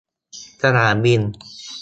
[0.61, 1.21] สนามบิน